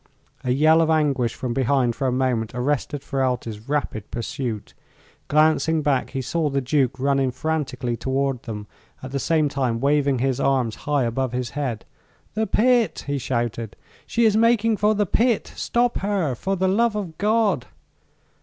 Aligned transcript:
A 0.43 0.49
yell 0.49 0.81
of 0.81 0.89
anguish 0.89 1.35
from 1.35 1.53
behind 1.53 1.95
for 1.95 2.07
a 2.07 2.11
moment 2.11 2.55
arrested 2.55 3.01
Ferralti's 3.03 3.69
rapid 3.69 4.09
pursuit. 4.09 4.73
Glancing 5.27 5.83
back 5.83 6.09
he 6.09 6.23
saw 6.23 6.49
the 6.49 6.59
Duke 6.59 6.99
running 6.99 7.29
frantically 7.29 7.95
toward 7.95 8.41
them, 8.41 8.65
at 9.03 9.11
the 9.11 9.19
same 9.19 9.47
time 9.47 9.79
waving 9.79 10.17
his 10.17 10.39
arms 10.39 10.75
high 10.89 11.03
above 11.03 11.33
his 11.33 11.51
head. 11.51 11.85
"The 12.33 12.47
pit!" 12.47 13.03
he 13.05 13.19
shouted. 13.19 13.75
"She 14.07 14.25
is 14.25 14.35
making 14.35 14.77
for 14.77 14.95
the 14.95 15.05
pit. 15.05 15.53
Stop 15.55 15.99
her, 15.99 16.33
for 16.33 16.55
the 16.55 16.67
love 16.67 16.95
of 16.95 17.19
God!" 17.19 17.67